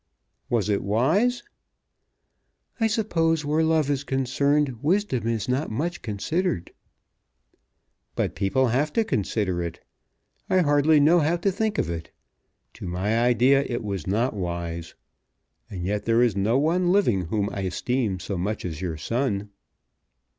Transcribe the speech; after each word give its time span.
"Was 0.49 0.67
it 0.67 0.81
wise?" 0.81 1.43
"I 2.79 2.87
suppose 2.87 3.45
where 3.45 3.63
love 3.63 3.87
is 3.87 4.03
concerned 4.03 4.81
wisdom 4.81 5.27
is 5.27 5.47
not 5.47 5.69
much 5.69 6.01
considered." 6.01 6.71
"But 8.15 8.33
people 8.33 8.69
have 8.69 8.91
to 8.93 9.03
consider 9.03 9.61
it. 9.61 9.79
I 10.49 10.61
hardly 10.61 10.99
know 10.99 11.19
how 11.19 11.37
to 11.37 11.51
think 11.51 11.77
of 11.77 11.87
it. 11.87 12.09
To 12.81 12.87
my 12.87 13.19
idea 13.19 13.63
it 13.69 13.83
was 13.83 14.07
not 14.07 14.33
wise. 14.33 14.95
And 15.69 15.85
yet 15.85 16.05
there 16.05 16.23
is 16.23 16.35
no 16.35 16.57
one 16.57 16.91
living 16.91 17.25
whom 17.25 17.51
I 17.53 17.59
esteem 17.61 18.19
so 18.19 18.39
much 18.39 18.65
as 18.65 18.81
your 18.81 18.97
son." 18.97 19.51